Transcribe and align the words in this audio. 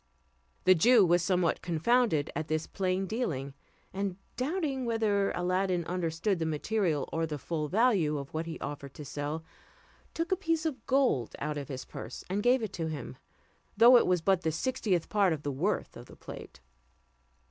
The 0.63 0.73
Jew 0.73 1.05
was 1.05 1.21
somewhat 1.21 1.61
confounded 1.61 2.31
at 2.35 2.47
this 2.47 2.65
plain 2.65 3.05
dealing; 3.05 3.53
and 3.93 4.15
doubting 4.35 4.83
whether 4.83 5.29
Aladdin 5.33 5.85
understood 5.85 6.39
the 6.39 6.45
material 6.47 7.07
or 7.13 7.27
the 7.27 7.37
full 7.37 7.67
value 7.67 8.17
of 8.17 8.33
what 8.33 8.47
he 8.47 8.59
offered 8.61 8.95
to 8.95 9.05
sell, 9.05 9.43
took 10.15 10.31
a 10.31 10.35
piece 10.35 10.65
of 10.65 10.83
gold 10.87 11.35
out 11.37 11.59
of 11.59 11.67
his 11.67 11.85
purse 11.85 12.23
and 12.31 12.41
gave 12.41 12.63
it 12.63 12.75
him, 12.77 13.15
though 13.77 13.95
it 13.95 14.07
was 14.07 14.21
but 14.21 14.41
the 14.41 14.51
sixtieth 14.51 15.07
part 15.07 15.33
of 15.33 15.43
the 15.43 15.51
worth 15.51 15.95
of 15.95 16.07
the 16.07 16.15
plate. 16.15 16.61